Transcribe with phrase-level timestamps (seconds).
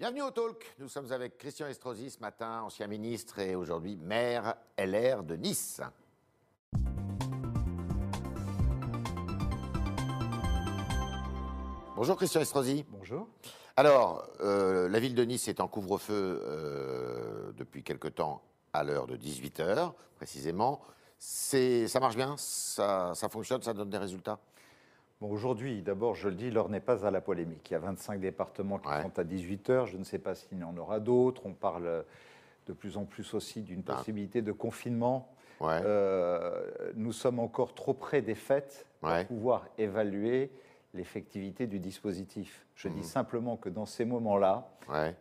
[0.00, 0.64] Bienvenue au Talk.
[0.78, 5.82] Nous sommes avec Christian Estrosi ce matin, ancien ministre et aujourd'hui maire LR de Nice.
[11.94, 12.86] Bonjour Christian Estrosi.
[12.88, 13.28] Bonjour.
[13.76, 18.40] Alors, euh, la ville de Nice est en couvre-feu euh, depuis quelque temps
[18.72, 20.80] à l'heure de 18h précisément.
[21.18, 22.36] Ça marche bien?
[22.38, 23.60] Ça, ça fonctionne?
[23.60, 24.38] Ça donne des résultats?
[25.20, 27.68] Bon, Aujourd'hui, d'abord, je le dis, l'heure n'est pas à la polémique.
[27.70, 29.02] Il y a 25 départements qui Ouais.
[29.02, 29.86] sont à 18h.
[29.86, 31.42] Je ne sais pas s'il y en aura d'autres.
[31.44, 32.04] On parle
[32.66, 33.96] de plus en plus aussi d'une Ah.
[33.96, 35.28] possibilité de confinement.
[35.60, 35.78] Ouais.
[35.84, 39.24] Euh, nous sommes encore trop près des fêtes pour Ouais.
[39.26, 40.50] pouvoir évaluer
[40.94, 42.66] l'effectivité du dispositif.
[42.74, 44.70] Je dis simplement que dans ces moments-là,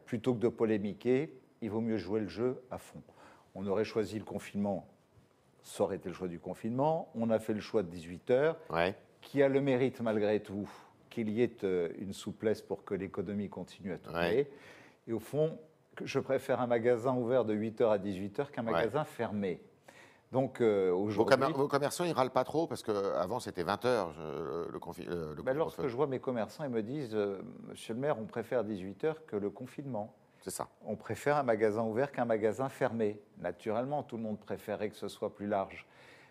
[0.06, 3.02] plutôt que de polémiquer, il vaut mieux jouer le jeu à fond.
[3.54, 4.88] On aurait choisi le confinement,
[5.62, 7.10] ça aurait été le choix du confinement.
[7.16, 8.56] On a fait le choix de 18 heures.
[9.22, 10.68] Qui a le mérite malgré tout
[11.10, 14.20] qu'il y ait euh, une souplesse pour que l'économie continue à tourner.
[14.20, 14.52] Ouais.
[15.08, 15.58] Et au fond,
[16.04, 18.72] je préfère un magasin ouvert de 8h à 18h qu'un Ouais.
[18.72, 19.60] magasin fermé.
[20.32, 24.10] Donc euh, aujourd'hui, vos commerçants, ils râlent pas trop parce qu'avant c'était 20h
[24.72, 28.00] le, confi- le, ben, lorsque je vois mes commerçants, ils me disent euh, Monsieur le
[28.00, 30.14] maire, on préfère 18h que le confinement.
[30.42, 30.68] C'est ça.
[30.86, 33.20] On préfère un magasin ouvert qu'un magasin fermé.
[33.40, 35.88] Naturellement, tout le monde préférait que ce soit plus large.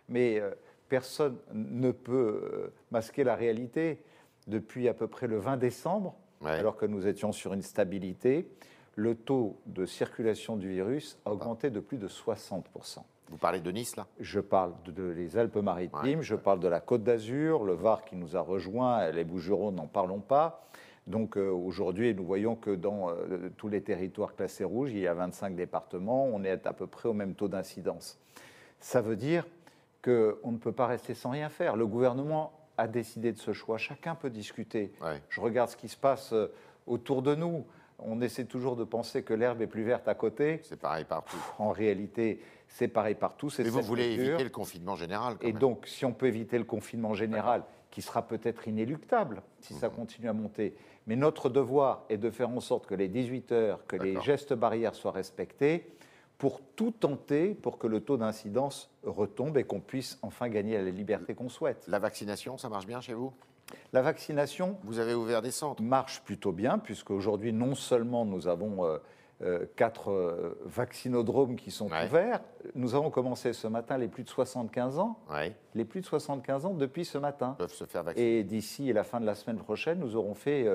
[0.08, 0.52] Mais euh,
[0.88, 3.98] personne ne peut euh, masquer la réalité.
[4.46, 6.52] Depuis à peu près le 20 décembre, Ouais.
[6.52, 8.48] alors que nous étions sur une stabilité,
[8.94, 13.00] le taux de circulation du virus a augmenté de plus de 60%.
[13.30, 14.06] Vous parlez de Nice là?
[14.20, 18.04] Je parle de, de les Alpes-Maritimes, Ouais, je parle de la Côte d'Azur, le Var
[18.04, 20.64] qui nous a rejoints, les Bouches-du-Rhône, n'en parlons pas.
[21.06, 25.06] Donc euh, aujourd'hui, nous voyons que dans euh, tous les territoires classés rouges, il y
[25.06, 28.18] a 25 départements, on est à peu près au même taux d'incidence.
[28.80, 29.46] Ça veut dire
[30.02, 31.76] qu'on ne peut pas rester sans rien faire.
[31.76, 33.78] Le gouvernement a décidé de ce choix.
[33.78, 34.92] Chacun peut discuter.
[35.02, 35.20] Ouais.
[35.28, 36.52] Je regarde ce qui se passe euh,
[36.86, 37.66] autour de nous.
[37.98, 40.60] On essaie toujours de penser que l'herbe est plus verte à côté.
[40.62, 41.36] C'est pareil partout.
[41.58, 43.48] En réalité, c'est pareil partout.
[43.58, 44.26] Mais vous voulez culture.
[44.28, 45.60] éviter le confinement général quand Et même.
[45.60, 49.80] donc, si on peut éviter le confinement général, qui sera peut-être inéluctable si Mhm.
[49.80, 50.76] ça continue à monter,
[51.08, 54.52] mais notre devoir est de faire en sorte que les 18 heures, que les gestes
[54.52, 55.90] barrières soient respectés,
[56.38, 60.90] pour tout tenter pour que le taux d'incidence retombe et qu'on puisse enfin gagner la
[60.90, 61.84] liberté qu'on souhaite.
[61.88, 63.32] La vaccination, ça marche bien chez vous?
[63.92, 68.46] La vaccination Vous avez ouvert des centres marche plutôt bien, puisque aujourd'hui, non seulement nous
[68.48, 68.98] avons euh,
[69.42, 72.06] euh, quatre euh, vaccinodromes qui sont Ouais.
[72.06, 72.40] ouverts,
[72.74, 75.54] nous avons commencé ce matin les plus de 75 ans, Ouais.
[75.74, 77.56] les plus de 75 ans depuis ce matin.
[77.58, 78.38] Peuvent se faire vacciner.
[78.38, 80.66] Et d'ici la fin de la semaine prochaine, nous aurons fait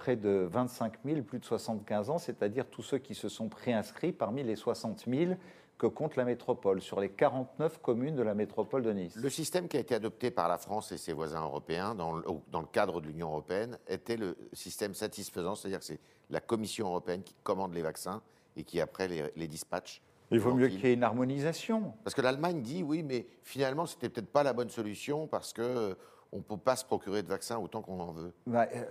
[0.00, 4.12] près de 25 000 plus de 75 ans, c'est-à-dire tous ceux qui se sont préinscrits
[4.12, 5.34] parmi les 60 000
[5.76, 9.14] que compte la métropole, sur les 49 communes de la métropole de Nice.
[9.16, 12.24] Le système qui a été adopté par la France et ses voisins européens dans le,
[12.50, 16.00] dans le cadre de l'Union européenne était le système satisfaisant, c'est-à-dire que c'est
[16.30, 18.22] la Commission européenne qui commande les vaccins
[18.56, 20.00] et qui après les, les dispatche.
[20.30, 21.92] Il vaut mieux qu'il y ait une harmonisation.
[22.04, 25.62] Parce que l'Allemagne dit oui, mais finalement c'était peut-être pas la bonne solution parce que
[25.62, 25.94] euh,
[26.32, 28.32] on peut pas se procurer de vaccins autant qu'on en veut.
[28.46, 28.84] Bah, euh,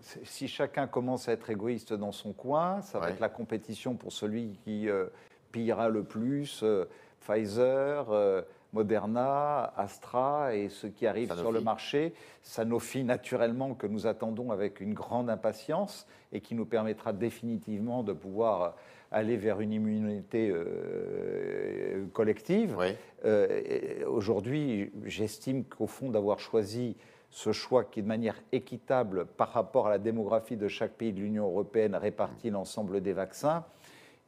[0.00, 4.12] si chacun commence à être égoïste dans son coin, ça va être la compétition pour
[4.12, 5.06] celui qui euh,
[5.50, 6.62] pillera le plus.
[6.62, 6.86] euh,
[7.20, 8.42] Pfizer, euh,
[8.72, 11.42] Moderna, Astra et ceux qui arrivent Sanofi.
[11.42, 12.14] sur le marché.
[12.42, 18.12] Sanofi, naturellement, que nous attendons avec une grande impatience et qui nous permettra définitivement de
[18.12, 18.74] pouvoir
[19.12, 20.52] aller vers une immunité
[22.12, 22.76] collective.
[24.08, 26.96] Aujourd'hui, j'estime qu'au fond, d'avoir choisi
[27.32, 31.20] ce choix qui, de manière équitable par rapport à la démographie de chaque pays de
[31.20, 33.64] l'Union européenne, répartit l'ensemble des vaccins,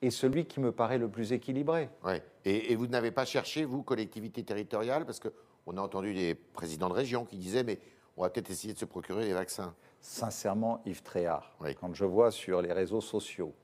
[0.00, 1.91] est celui qui me paraît le plus équilibré.
[2.03, 2.22] Ouais.
[2.47, 6.88] Et, et vous n'avez pas cherché, vous, collectivité territoriale, parce qu'on a entendu des présidents
[6.88, 7.78] de région qui disaient, mais
[8.16, 9.75] on va peut-être essayer de se procurer des vaccins.
[10.00, 11.75] Sincèrement, Yves Tréhard, Oui.
[11.78, 13.54] quand je vois sur les réseaux sociaux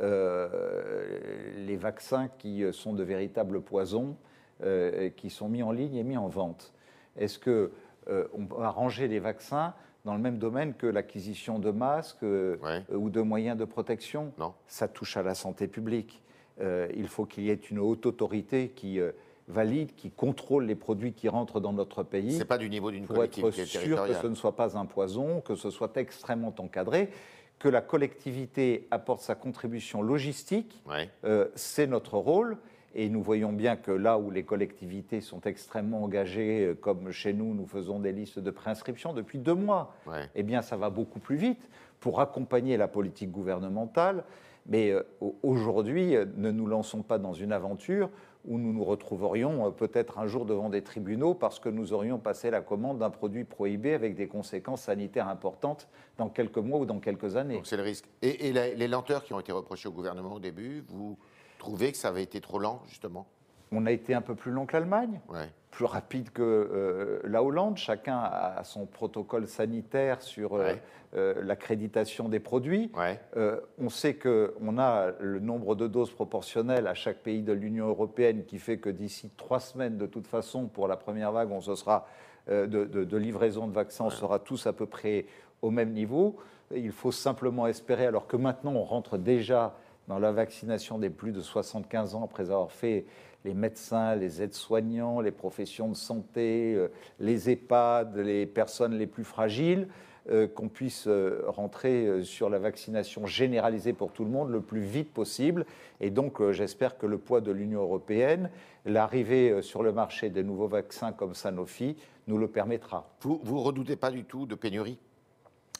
[0.00, 1.18] euh,
[1.66, 4.16] les vaccins qui sont de véritables poisons,
[4.62, 6.72] euh, qui sont mis en ligne et mis en vente,
[7.16, 7.68] est-ce que euh,
[8.08, 9.74] on va ranger les vaccins
[10.04, 12.82] dans le même domaine que l'acquisition de masques euh, Ouais.
[12.94, 14.52] ou de moyens de protection Non.
[14.66, 16.22] Ça touche à la santé publique.
[16.60, 19.12] Euh, il faut qu'il y ait une haute autorité qui euh,
[19.48, 23.06] valide, qui contrôle les produits qui rentrent dans notre pays C'est pas du niveau d'une
[23.06, 27.10] pour être sûr que ce ne soit pas un poison, que ce soit extrêmement encadré,
[27.58, 31.08] que la collectivité apporte sa contribution logistique, Ouais.
[31.24, 32.56] euh, c'est notre rôle.
[32.94, 37.32] Et nous voyons bien que là où les collectivités sont extrêmement engagées, euh, comme chez
[37.32, 40.28] nous, nous faisons des listes de préinscription depuis deux mois, Ouais.
[40.34, 41.68] eh bien ça va beaucoup plus vite
[42.00, 44.24] pour accompagner la politique gouvernementale.
[44.66, 48.10] Mais euh, au- aujourd'hui, euh, ne nous lançons pas dans une aventure
[48.44, 52.50] où nous nous retrouverions peut-être un jour devant des tribunaux parce que nous aurions passé
[52.50, 56.98] la commande d'un produit prohibé avec des conséquences sanitaires importantes dans quelques mois ou dans
[56.98, 57.54] quelques années.
[57.54, 58.04] Donc c'est le risque.
[58.20, 61.16] Et, et la- les lenteurs qui ont été reprochées au gouvernement au début, vous
[61.62, 63.26] trouvez que ça avait été trop lent, justement
[63.70, 65.48] On a été un peu plus long que l'Allemagne, Ouais.
[65.70, 67.76] plus rapide que euh, la Hollande.
[67.76, 70.82] Chacun a son protocole sanitaire sur euh, Ouais.
[71.14, 72.90] euh, l'accréditation des produits.
[72.98, 73.20] Ouais.
[73.36, 77.86] Euh, on sait qu'on a le nombre de doses proportionnel à chaque pays de l'Union
[77.86, 81.60] européenne qui fait que d'ici trois semaines, de toute façon, pour la première vague, on
[81.60, 82.06] se sera,
[82.48, 85.26] de, de- de livraison de vaccins, on sera tous à peu près
[85.62, 86.36] au même niveau.
[86.74, 89.74] Il faut simplement espérer, alors que maintenant on rentre déjà
[90.08, 93.04] dans la vaccination des plus de 75 ans après avoir fait
[93.44, 96.88] les médecins, les aides-soignants, les professions de santé, euh,
[97.18, 99.88] les EHPAD, les personnes les plus fragiles,
[100.30, 104.80] euh, qu'on puisse euh, rentrer sur la vaccination généralisée pour tout le monde le plus
[104.80, 105.66] vite possible.
[106.00, 108.50] Et donc, j'espère que le poids de l'Union européenne,
[108.84, 111.96] l'arrivée sur le marché des nouveaux vaccins comme Sanofi,
[112.28, 113.08] nous le permettra.
[113.22, 114.98] Vous vous redoutez pas du tout de pénurie?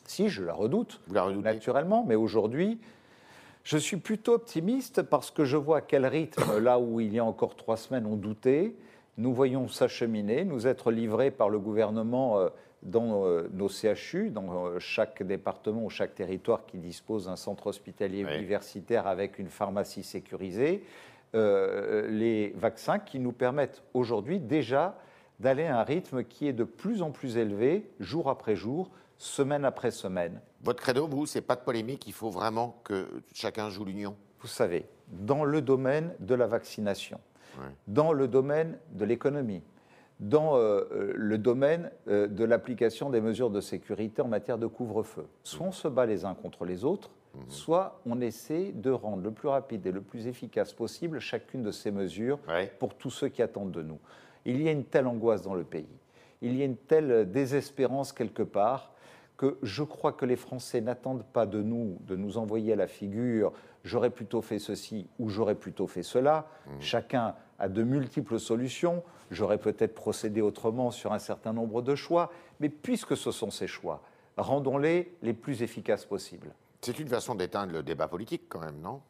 [0.05, 1.45] Si, je la redoute, Vous la redoutez?
[1.53, 2.81] naturellement, mais aujourd'hui,
[3.64, 7.19] je suis plutôt optimiste parce que je vois à quel rythme, là où il y
[7.19, 8.75] a encore trois semaines, on doutait,
[9.19, 12.49] nous voyons s'acheminer, nous être livrés par le gouvernement euh,
[12.82, 17.69] dans euh, nos CHU, dans euh, chaque département ou chaque territoire qui dispose d'un centre
[17.69, 18.37] hospitalier Oui.
[18.37, 20.82] universitaire avec une pharmacie sécurisée,
[21.35, 24.99] euh, les vaccins qui nous permettent aujourd'hui déjà
[25.41, 28.91] d'aller à un rythme qui est de plus en plus élevé, jour après jour,
[29.23, 30.41] semaine après semaine.
[30.63, 34.17] Votre credo, vous, c'est pas de polémique, il faut vraiment que chacun joue l'union.
[34.41, 37.21] vous savez, dans le domaine de la vaccination,
[37.59, 37.67] Ouais.
[37.87, 39.63] dans le domaine de l'économie,
[40.19, 44.67] dans euh, euh, le domaine euh, de l'application des mesures de sécurité en matière de
[44.67, 45.27] couvre-feu.
[45.45, 47.11] Soit on se bat les uns contre les autres,
[47.49, 51.71] soit on essaie de rendre le plus rapide et le plus efficace possible chacune de
[51.71, 52.73] ces mesures Ouais.
[52.79, 53.99] pour tous ceux qui attendent de nous.
[54.45, 55.89] Il y a une telle angoisse dans le pays,
[56.43, 58.92] il y a une telle désespérance quelque part
[59.43, 62.87] que je crois que les Français n'attendent pas de nous de nous envoyer à la
[62.87, 63.53] figure
[63.85, 66.47] j'aurais plutôt fait ceci ou j'aurais plutôt fait cela.
[66.81, 69.03] Chacun a de multiples solutions.
[69.31, 72.31] J'aurais peut-être procédé autrement sur un certain nombre de choix.
[72.61, 74.03] Mais puisque ce sont ces choix,
[74.37, 76.53] rendons-les les plus efficaces possibles.
[76.81, 79.00] C'est une façon d'éteindre le débat politique, quand même, non?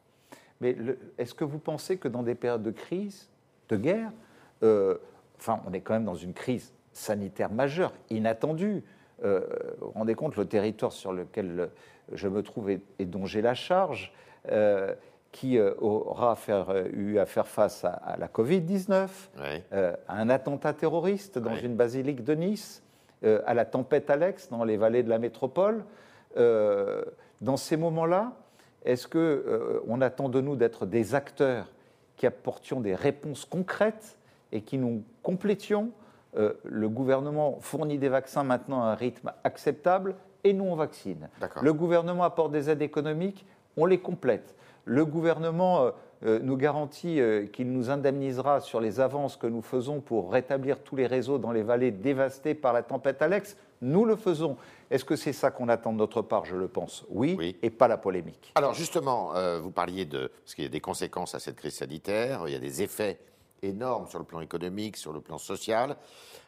[0.61, 0.75] Mais
[1.17, 3.29] est-ce que vous pensez que dans des périodes de crise,
[3.69, 4.11] de guerre,
[4.61, 4.97] euh,
[5.37, 8.83] enfin, on est quand même dans une crise sanitaire majeure, inattendue?
[9.23, 9.41] Euh,
[9.79, 11.69] vous vous rendez compte, le territoire sur lequel
[12.11, 14.13] je me trouve et, et dont j'ai la charge,
[14.51, 14.93] euh,
[15.31, 19.07] qui euh, aura à faire, eu à faire face à, à la Covid-19,
[19.39, 19.63] Ouais.
[19.73, 22.83] euh, à un attentat terroriste dans une basilique de Nice,
[23.45, 25.85] à la tempête Alex dans les vallées de la métropole.
[26.35, 28.33] Dans ces moments-là,
[28.85, 31.67] est-ce que euh, on attend de nous d'être des acteurs
[32.17, 34.17] qui apportions des réponses concrètes
[34.51, 35.91] et qui nous complétions
[36.37, 41.29] Euh, Le gouvernement fournit des vaccins maintenant à un rythme acceptable et nous on vaccine.
[41.61, 43.45] Le gouvernement apporte des aides économiques,
[43.77, 44.55] on les complète.
[44.85, 45.91] Le gouvernement euh,
[46.25, 50.79] euh, nous garantit euh, qu'il nous indemnisera sur les avances que nous faisons pour rétablir
[50.79, 53.55] tous les réseaux dans les vallées dévastées par la tempête Alex.
[53.81, 54.55] Nous le faisons.
[54.91, 56.45] Est-ce que c'est ça qu'on attend de notre part?
[56.45, 57.05] Je le pense.
[57.09, 57.57] Oui, Oui.
[57.61, 58.51] et pas la polémique.
[58.55, 60.31] Alors justement, euh, vous parliez de...
[60.43, 63.19] Parce qu'il y a des conséquences à cette crise sanitaire, il y a des effets
[63.63, 65.97] énormes sur le plan économique, sur le plan social.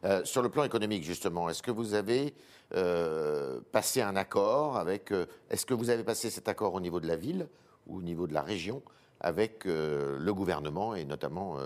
[0.04, 2.34] Euh, sur le plan économique, justement, est-ce que vous avez
[2.74, 5.12] euh, passé un accord avec...
[5.12, 7.48] euh, est-ce que vous avez passé cet accord au niveau de la ville
[7.88, 8.82] ou au niveau de la région
[9.22, 11.58] avec le gouvernement et notamment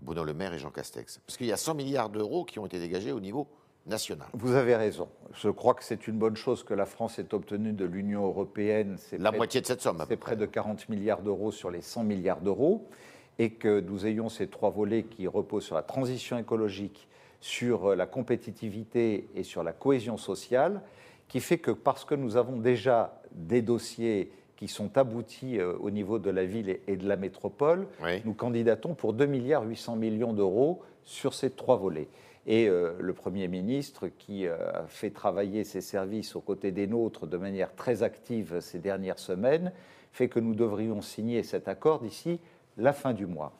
[0.00, 1.20] Bruno Le Maire et Jean Castex?
[1.24, 3.46] Parce qu'il y a 100 milliards d'euros qui ont été dégagés au niveau
[3.86, 4.26] national.
[4.34, 5.08] Vous avez raison.
[5.32, 8.98] Je crois que c'est une bonne chose que la France ait obtenu de l'Union européenne.
[9.18, 12.40] La moitié de cette somme, C'est près de 40 milliards d'euros sur les 100 milliards
[12.40, 12.88] d'euros
[13.38, 17.08] et que nous ayons ces trois volets qui reposent sur la transition écologique,
[17.40, 20.80] sur euh, la compétitivité et sur la cohésion sociale,
[21.28, 25.90] qui fait que parce que nous avons déjà des dossiers qui sont aboutis euh, au
[25.90, 28.22] niveau de la ville et- et de la métropole, Oui.
[28.24, 32.08] nous candidatons pour 2 milliards 800 millions d'euros sur ces trois volets.
[32.46, 36.86] Et euh, le Premier ministre, qui euh, a fait travailler ses services aux côtés des
[36.86, 39.72] nôtres de manière très active ces dernières semaines,
[40.12, 42.40] fait que nous devrions signer cet accord d'ici
[42.76, 43.52] la fin du mois.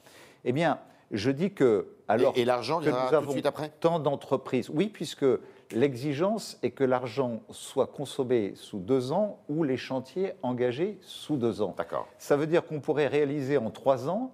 [0.45, 0.79] Eh bien,
[1.11, 4.69] je dis que alors et l'argent que nous tout de avons suite après tant d'entreprises,
[4.69, 5.25] oui, puisque
[5.71, 11.61] l'exigence est que l'argent soit consommé sous deux ans ou les chantiers engagés sous deux
[11.61, 11.75] ans.
[11.77, 12.07] D'accord.
[12.17, 14.31] Ça veut dire qu'on pourrait réaliser en trois ans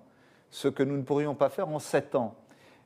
[0.52, 2.36] ce que nous ne pourrions pas faire en sept ans.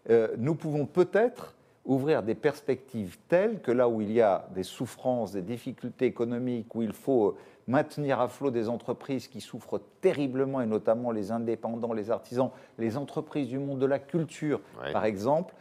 [0.09, 4.63] Euh, nous pouvons peut-être ouvrir des perspectives telles que là où il y a des
[4.63, 7.37] souffrances, des difficultés économiques, où il faut
[7.67, 12.97] maintenir à flot des entreprises qui souffrent terriblement, et notamment les indépendants, les artisans, les
[12.97, 14.62] entreprises du monde de la culture,
[14.93, 15.53] par exemple.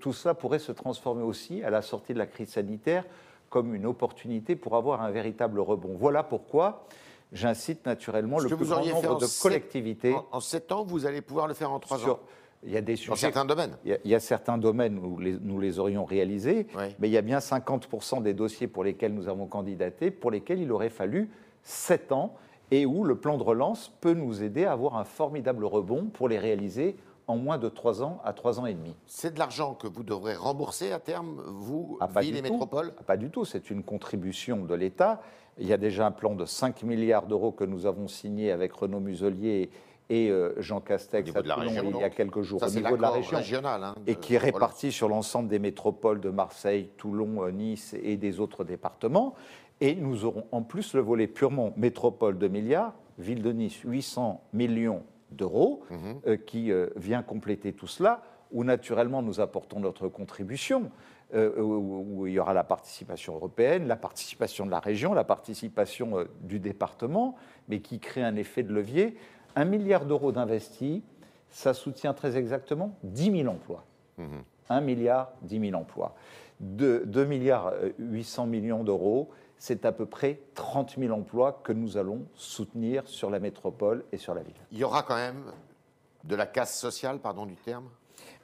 [0.00, 3.04] Tout cela pourrait se transformer aussi à la sortie de la crise sanitaire
[3.50, 5.96] comme une opportunité pour avoir un véritable rebond.
[5.98, 6.84] Voilà pourquoi
[7.32, 10.14] j'incite naturellement le plus grand nombre de collectivités.
[10.32, 12.20] En, sept ans, vous allez pouvoir le faire en trois ans?
[12.62, 13.76] Il y a des Dans certains domaines.
[13.84, 16.66] Il y, a, certains domaines où nous les aurions réalisés,
[16.98, 20.60] mais il y a bien 50% des dossiers pour lesquels nous avons candidaté, pour lesquels
[20.60, 21.30] il aurait fallu
[21.62, 22.34] sept ans,
[22.70, 26.28] et où le plan de relance peut nous aider à avoir un formidable rebond pour
[26.28, 28.94] les réaliser en moins de trois ans à trois ans et demi.
[29.06, 33.02] C'est de l'argent que vous devrez rembourser à terme, vous, ah, villes et métropoles ah,
[33.04, 35.22] Pas du tout, c'est une contribution de l'État.
[35.58, 38.72] Il y a déjà un plan de 5 milliards d'euros que nous avons signé avec
[38.72, 39.70] Renaud Muselier
[40.10, 43.10] et euh, Jean Castex à Toulon il y a quelques jours au niveau de la
[43.10, 47.94] région, hein, et qui est réparti sur l'ensemble des métropoles de Marseille, Toulon, euh, Nice
[48.02, 49.34] et des autres départements.
[49.80, 54.42] Et nous aurons en plus le volet purement métropole de milliards, ville de Nice 800
[54.52, 56.20] millions d'euros, mhm.
[56.26, 60.90] euh, qui vient compléter tout cela, où naturellement nous apportons notre contribution.
[61.32, 66.58] où, il y aura la participation européenne, la participation de la région, la participation du
[66.58, 67.36] département,
[67.68, 69.16] mais qui crée un effet de levier
[69.56, 71.02] un milliard d'euros d'investis,
[71.50, 73.84] ça soutient très exactement 10 000 emplois.
[74.18, 74.24] Mmh.
[74.68, 76.14] Un milliard, 10 000 emplois.
[76.60, 81.96] 2, milliards 800 euh, millions d'euros, c'est à peu près 30 000 emplois que nous
[81.96, 84.54] allons soutenir sur la métropole et sur la ville.
[84.70, 85.44] Il y aura quand même
[86.24, 87.88] de la casse sociale, pardon du terme?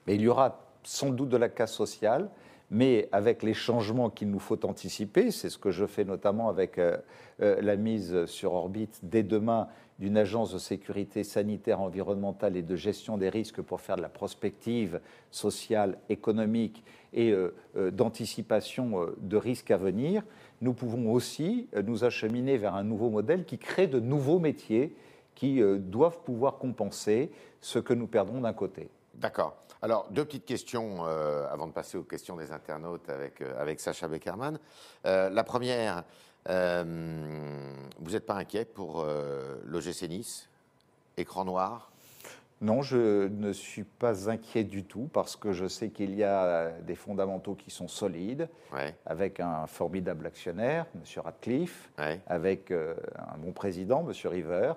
[0.06, 2.30] Mais Il y aura sans doute de la casse sociale,
[2.70, 6.78] mais avec les changements qu'il nous faut anticiper, c'est ce que je fais notamment avec
[6.78, 6.96] euh,
[7.42, 12.76] euh, la mise sur orbite dès demain d'une agence de sécurité sanitaire, environnementale et de
[12.76, 15.00] gestion des risques pour faire de la prospective
[15.30, 17.52] sociale, économique et euh,
[17.90, 20.22] d'anticipation de risques à venir,
[20.60, 24.94] nous pouvons aussi nous acheminer vers un nouveau modèle qui crée de nouveaux métiers
[25.34, 28.88] qui doivent pouvoir compenser ce que nous perdons d'un côté.
[29.16, 29.56] D'accord.
[29.82, 33.80] Alors, deux petites questions euh, avant de passer aux questions des internautes avec, euh, avec
[33.80, 34.58] Sacha Beckerman.
[35.04, 36.04] Euh, la première,
[36.48, 39.06] vous n'êtes pas inquiet pour
[39.64, 40.48] l'OGC Nice?
[41.16, 41.90] Écran noir?
[42.62, 46.70] Non, je ne suis pas inquiet du tout parce que je sais qu'il y a
[46.86, 48.48] des fondamentaux qui sont solides,
[49.04, 51.02] avec un formidable actionnaire, M.
[51.22, 51.90] Radcliffe,
[52.26, 54.12] avec un bon président, M.
[54.30, 54.72] River,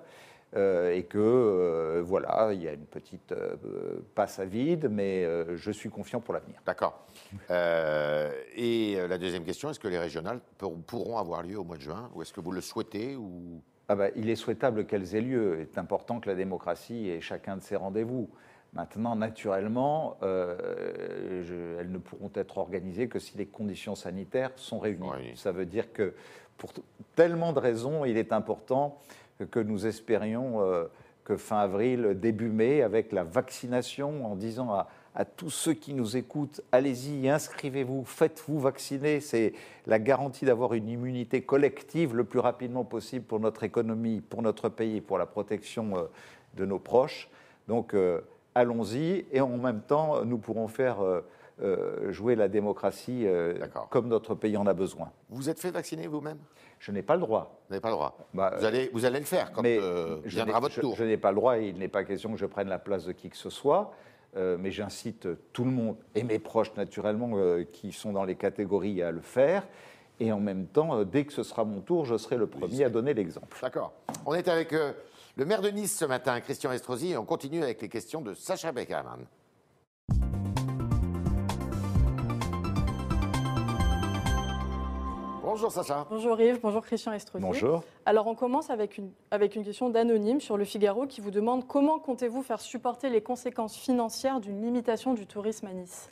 [0.56, 5.24] euh, et que euh, voilà, il y a une petite euh, passe à vide, mais
[5.56, 6.60] je suis confiant pour l'avenir.
[6.66, 7.06] D'accord.
[7.48, 10.40] et la deuxième question, est-ce que les régionales
[10.86, 13.62] pourront avoir lieu au mois de juin, ou est-ce que vous le souhaitez ou...
[13.88, 15.56] ah bah, Il est souhaitable qu'elles aient lieu.
[15.58, 18.28] Il est important que la démocratie ait chacun de ses rendez-vous.
[18.72, 25.36] Maintenant, naturellement, elles ne pourront être organisées que si les conditions sanitaires sont réunies.
[25.36, 26.14] Ça veut dire que
[26.56, 26.72] pour
[27.14, 28.98] tellement de raisons, il est important
[29.44, 30.84] que nous espérions euh,
[31.24, 34.88] que fin avril, début mai, avec la vaccination, en disant à,
[35.36, 39.20] tous ceux qui nous écoutent, allez-y, inscrivez-vous, faites-vous vacciner.
[39.20, 39.52] C'est
[39.86, 44.68] la garantie d'avoir une immunité collective le plus rapidement possible pour notre économie, pour notre
[44.68, 46.02] pays, pour la protection euh,
[46.56, 47.28] de nos proches.
[47.68, 48.20] Donc euh,
[48.54, 50.96] allons-y et en même temps, nous pourrons faire
[52.08, 53.26] jouer la démocratie
[53.90, 55.10] comme notre pays en a besoin.
[55.28, 56.38] Vous êtes fait vacciner vous-même?
[56.80, 57.60] Je n'ai pas le droit.
[57.68, 58.16] Vous n'avez pas le droit.
[58.32, 60.96] Bah, vous, allez, vous allez le faire quand euh, viendra votre tour.
[60.96, 63.04] Je, n'ai pas le droit et il n'est pas question que je prenne la place
[63.04, 63.92] de qui que ce soit.
[64.36, 68.36] Euh, mais j'incite tout le monde, et mes proches naturellement, euh, qui sont dans les
[68.36, 69.66] catégories à le faire.
[70.20, 72.88] Et en même temps, dès que ce sera mon tour, je serai le premier à
[72.88, 73.58] donner l'exemple.
[73.60, 73.92] D'accord.
[74.24, 77.80] On est avec le maire de Nice ce matin, Christian Estrosi, et on continue avec
[77.82, 79.26] les questions de Sacha Beckerman.
[85.50, 86.06] Bonjour Sacha.
[86.08, 87.44] Bonjour Yves, bonjour Christian Estrosi.
[87.44, 87.82] Bonjour.
[88.06, 91.66] Alors on commence avec une, avec une question d'anonyme sur le Figaro qui vous demande
[91.66, 96.08] comment comptez-vous faire supporter les conséquences financières d'une limitation du tourisme à Nice?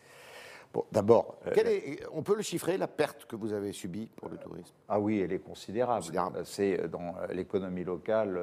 [0.75, 1.37] Bon, d'abord.
[1.47, 4.75] Euh, on peut le chiffrer, la perte que vous avez subie pour le tourisme?
[4.89, 6.05] Ah oui, elle est considérable.
[6.43, 8.41] C'est euh, dans euh, l'économie locale.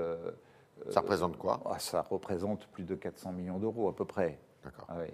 [0.92, 1.60] ça représente quoi?
[1.66, 4.40] ah, Ça représente plus de 400 millions d'euros à peu près.
[4.64, 4.86] D'accord.
[4.88, 5.14] Ah oui.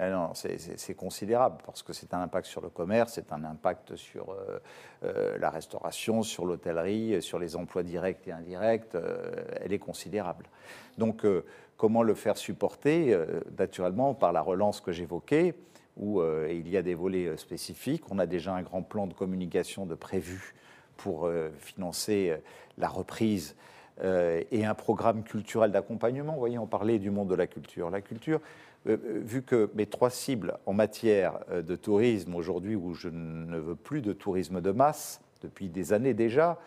[0.00, 3.96] Ah non, c'est considérable parce que c'est un impact sur le commerce, c'est un impact
[3.96, 4.60] sur euh,
[5.02, 8.94] euh, la restauration, sur l'hôtellerie, sur les emplois directs et indirects.
[8.94, 10.46] Euh, elle est considérable.
[10.98, 11.26] Donc,
[11.76, 13.16] comment le faire supporter
[13.58, 15.54] Naturellement, par la relance que j'évoquais,
[15.96, 18.04] où il y a des volets spécifiques.
[18.10, 20.54] On a déjà un grand plan de communication de prévu
[20.96, 22.36] pour financer
[22.78, 23.54] la reprise
[24.02, 26.32] et un programme culturel d'accompagnement.
[26.32, 27.90] Vous voyez, on parlait du monde de la culture.
[27.90, 28.40] La culture,
[28.86, 33.74] vu que mes trois cibles en matière euh, de tourisme aujourd'hui, où je ne veux
[33.74, 36.58] plus de tourisme de masse depuis des années déjà,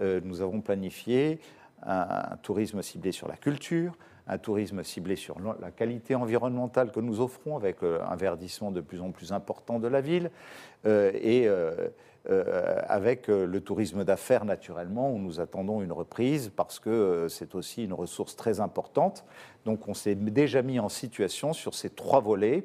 [0.00, 1.40] euh, nous avons planifié
[1.82, 3.96] un, tourisme ciblé sur la culture,
[4.26, 8.80] un tourisme ciblé sur la qualité environnementale que nous offrons avec euh, un verdissement de
[8.80, 10.30] plus en plus important de la ville
[12.28, 17.84] euh, avec le tourisme d'affaires naturellement où nous attendons une reprise parce que c'est aussi
[17.84, 19.24] une ressource très importante.
[19.64, 22.64] Donc on s'est déjà mis en situation sur ces trois volets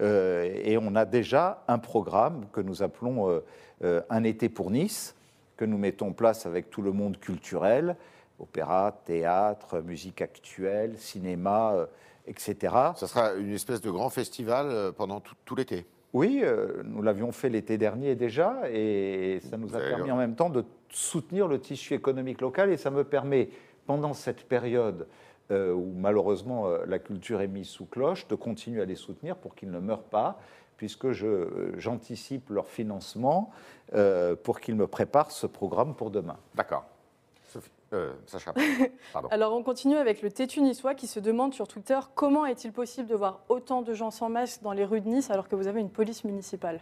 [0.00, 3.40] et on a déjà un programme que nous appelons
[3.82, 5.14] un été pour Nice
[5.56, 7.96] que nous mettons en place avec tout le monde culturel,
[8.38, 11.86] opéra, théâtre, musique actuelle, cinéma, euh,
[12.26, 12.74] etc.
[12.96, 17.30] Ça sera une espèce de grand festival euh, pendant tout, l'été Oui, euh, nous l'avions
[17.32, 21.60] fait l'été dernier déjà, et ça nous a permis en même temps de soutenir le
[21.60, 23.50] tissu économique local, et ça me permet,
[23.86, 25.06] pendant cette période
[25.50, 29.70] où malheureusement la culture est mise sous cloche, de continuer à les soutenir pour qu'ils
[29.70, 30.38] ne meurent pas,
[30.76, 31.12] puisque
[31.78, 33.50] j'anticipe leur financement
[33.94, 36.36] euh, pour qu'ils me préparent ce programme pour demain.
[36.54, 36.84] D'accord.
[37.94, 38.52] Euh, Sacha,
[39.12, 39.28] pardon.
[39.30, 43.08] Alors on continue avec le têtu niçois qui se demande sur Twitter comment est-il possible
[43.08, 45.68] de voir autant de gens sans masque dans les rues de Nice alors que vous
[45.68, 46.80] avez une police municipale?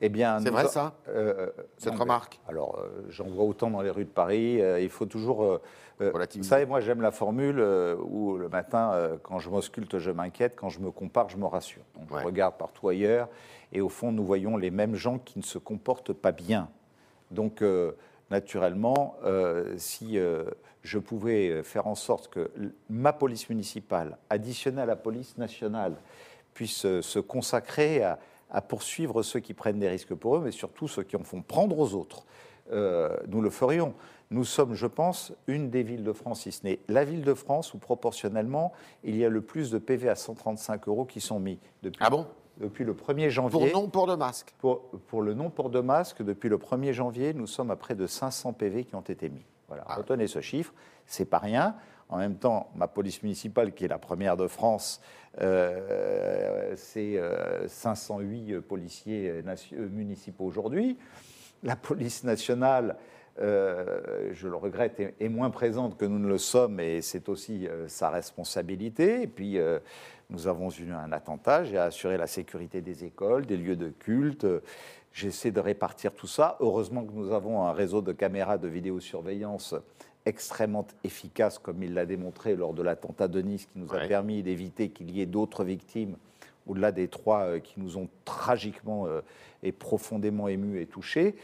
[0.00, 0.94] Eh bien, c'est vrai ça?
[1.08, 2.40] Euh, Cette remarque?
[2.48, 4.60] Alors, j'en vois autant dans les rues de Paris.
[4.80, 5.60] il faut toujours
[6.00, 9.98] euh, vous savez, moi j'aime la formule euh, où le matin, euh, quand je m'ausculte,
[9.98, 11.82] je m'inquiète, quand je me compare, je me rassure.
[12.10, 13.28] je regarde partout ailleurs
[13.72, 16.68] et au fond, nous voyons les mêmes gens qui ne se comportent pas bien.
[17.30, 17.62] Donc,
[18.30, 19.16] naturellement,
[19.76, 20.18] si
[20.82, 22.50] je pouvais faire en sorte que
[22.88, 25.96] ma police municipale, additionnée à la police nationale,
[26.54, 28.18] puisse se consacrer à,
[28.62, 31.78] poursuivre ceux qui prennent des risques pour eux, mais surtout ceux qui en font prendre
[31.78, 32.24] aux autres,
[32.70, 33.94] nous le ferions
[34.30, 37.34] nous sommes, je pense, une des villes de France, si ce n'est la ville de
[37.34, 41.38] France où proportionnellement, il y a le plus de PV à 135 euros qui sont
[41.38, 41.58] mis.
[41.82, 42.26] Depuis, ah bon?
[42.58, 43.70] Depuis le 1er janvier.
[43.70, 47.46] Pour non-port de masque pour, pour, le non-port de masque, depuis le 1er janvier, nous
[47.46, 49.44] sommes à près de 500 PV qui ont été mis.
[49.68, 49.96] Voilà, ah.
[49.96, 50.72] retenez ce chiffre,
[51.06, 51.74] c'est pas rien.
[52.08, 55.00] En même temps, ma police municipale, qui est la première de France,
[55.40, 57.20] euh, c'est
[57.66, 59.42] 508 euh, policiers
[59.72, 60.96] municipaux aujourd'hui.
[61.62, 62.96] La police nationale,
[63.40, 67.66] euh, je le regrette, est, moins présente que nous ne le sommes, et c'est aussi
[67.66, 69.22] euh, sa responsabilité.
[69.22, 69.80] Et puis, euh,
[70.30, 74.46] nous avons eu un attentat, j'ai assuré la sécurité des écoles, des lieux de culte.
[75.12, 76.56] J'essaie de répartir tout ça.
[76.60, 79.74] Heureusement que nous avons un réseau de caméras de vidéosurveillance
[80.26, 84.42] extrêmement efficace, comme il l'a démontré lors de l'attentat de Nice, qui nous a permis
[84.42, 86.16] d'éviter qu'il y ait d'autres victimes,
[86.66, 89.06] au-delà des trois qui nous ont tragiquement
[89.62, 91.36] et profondément émus et touchés.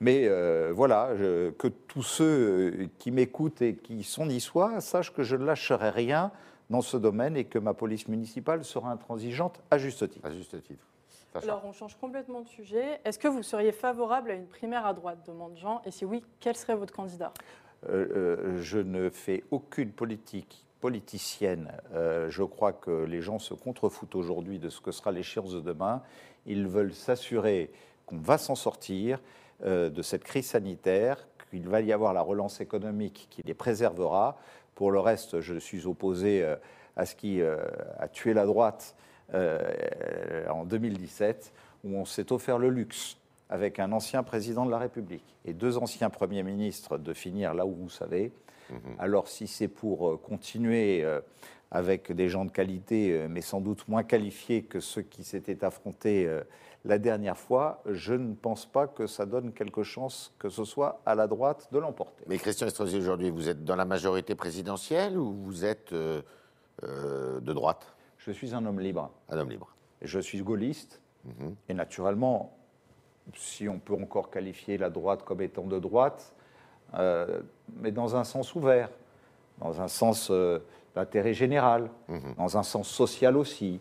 [0.00, 1.10] Mais euh, voilà,
[1.58, 5.90] que tous ceux euh, qui m'écoutent et qui sont niçois sachent que je ne lâcherai
[5.90, 6.32] rien
[6.70, 10.26] dans ce domaine et que ma police municipale sera intransigeante à juste titre.
[10.26, 10.84] À juste titre.
[11.42, 13.00] Alors, on change complètement de sujet.
[13.04, 15.82] Est-ce que vous seriez favorable à une primaire à droite demande Jean.
[15.84, 17.32] Et si oui, quel serait votre candidat?
[17.88, 21.72] Euh, Je ne fais aucune politique politicienne.
[21.94, 26.02] je crois que les gens se contrefoutent aujourd'hui de ce que sera l'échéance de demain.
[26.46, 27.70] Ils veulent s'assurer
[28.06, 29.22] qu'on va s'en sortir euh,
[29.62, 34.36] de cette crise sanitaire, qu'il va y avoir la relance économique qui les préservera.
[34.74, 36.56] Pour le reste, je suis opposé euh,
[36.96, 37.56] à ce qui euh,
[37.98, 38.96] a tué la droite
[39.32, 43.16] en 2017, où on s'est offert le luxe
[43.54, 47.64] avec un ancien président de la République et deux anciens premiers ministres de finir là
[47.64, 48.32] où vous savez.
[48.70, 48.96] Mhm.
[48.98, 51.06] Alors si c'est pour continuer
[51.70, 56.28] avec des gens de qualité, mais sans doute moins qualifiés que ceux qui s'étaient affrontés
[56.84, 61.00] la dernière fois, je ne pense pas que ça donne quelque chance que ce soit
[61.06, 62.24] à la droite de l'emporter.
[62.28, 66.20] Mais Christian Estrosi, aujourd'hui, vous êtes dans la majorité présidentielle ou vous êtes euh,
[66.82, 67.94] euh, de droite?
[68.18, 69.10] Je suis un homme libre.
[69.30, 69.74] Un homme libre.
[70.02, 71.00] Je suis gaulliste.
[71.24, 71.56] Mhm.
[71.70, 72.54] Et naturellement,
[73.34, 76.34] si on peut encore qualifier la droite comme étant de droite,
[76.94, 77.40] euh,
[77.76, 78.90] mais dans un sens ouvert,
[79.58, 80.30] dans un sens
[80.94, 82.34] d'intérêt général, mhm.
[82.36, 83.80] dans un sens social aussi.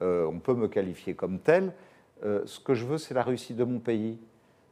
[0.00, 1.72] on peut me qualifier comme tel.
[2.24, 4.18] Euh, ce que je veux, c'est la réussite de mon pays.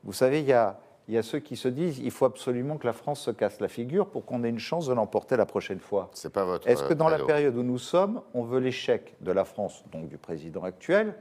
[0.04, 0.78] Vous savez, il y a,
[1.22, 4.24] ceux qui se disent il faut absolument que la France se casse la figure pour
[4.24, 6.10] qu'on ait une chance de l'emporter la prochaine fois.
[6.12, 6.68] C'est pas votre.
[6.68, 10.08] Est-ce que dans la période où nous sommes, on veut l'échec de la France, donc
[10.08, 11.14] du président actuel,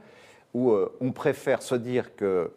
[0.54, 2.52] ou euh, on préfère se dire que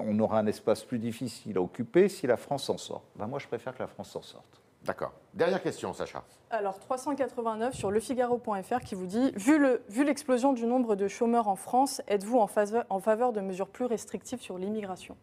[0.00, 3.38] on aura un espace plus difficile à occuper si la France s'en sort ben Moi,
[3.38, 4.60] je préfère que la France s'en sorte.
[4.84, 5.12] D'accord.
[5.34, 6.24] Dernière question, Sacha.
[6.50, 12.00] Alors, 389 sur lefigaro.fr qui vous dit Vu l'explosion du nombre de chômeurs en France,
[12.08, 15.16] êtes-vous en faveur, en faveur de mesures plus restrictives sur l'immigration?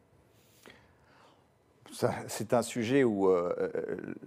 [2.28, 3.54] C'est un sujet où euh,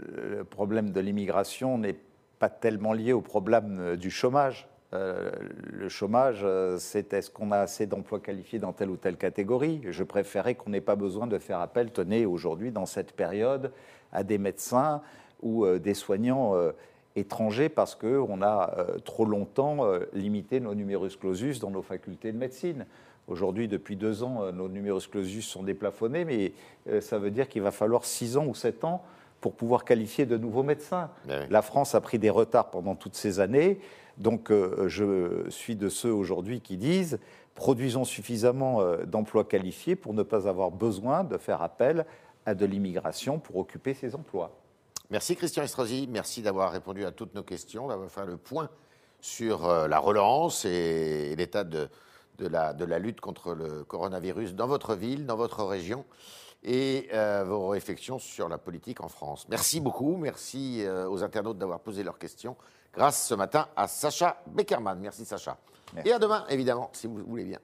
[0.08, 1.96] le problème de l'immigration n'est
[2.40, 4.66] pas tellement lié au problème euh, du chômage.
[4.92, 5.30] Euh,
[5.62, 9.80] le chômage, euh, c'est est-ce qu'on a assez d'emplois qualifiés dans telle ou telle catégorie?
[9.88, 13.72] Je préférais qu'on n'ait pas besoin de faire appel, tenez, aujourd'hui, dans cette période,
[14.12, 15.00] à des médecins
[15.42, 16.54] ou euh, des soignants
[17.16, 22.86] étrangers parce qu'on a trop longtemps limité nos numerus clausus dans nos facultés de médecine.
[23.26, 26.52] Aujourd'hui, depuis deux ans, nos numerus clausus sont déplafonnés, mais
[27.00, 29.02] ça veut dire qu'il va falloir six ans ou sept ans
[29.40, 31.10] pour pouvoir qualifier de nouveaux médecins.
[31.24, 31.46] Ben oui.
[31.50, 33.80] La France a pris des retards pendant toutes ces années.
[34.20, 37.18] Donc euh, je suis de ceux aujourd'hui qui disent
[37.54, 42.04] produisons suffisamment euh, d'emplois qualifiés pour ne pas avoir besoin de faire appel
[42.44, 44.60] à de l'immigration pour occuper ces emplois.
[45.08, 48.68] Merci Christian Estrosi, merci d'avoir répondu à toutes nos questions, d'avoir fait le point
[49.22, 51.88] sur euh, la relance et l'état de,
[52.38, 56.04] la, lutte contre le coronavirus dans votre ville, dans votre région
[56.62, 57.08] et
[57.46, 59.46] vos réflexions sur la politique en France.
[59.48, 62.54] Merci beaucoup, merci aux internautes d'avoir posé leurs questions,
[62.92, 64.98] grâce ce matin à Sacha Beckerman.
[64.98, 65.56] Merci Sacha.
[65.94, 66.08] Merci.
[66.08, 67.58] Et à demain, évidemment, si vous voulez bien.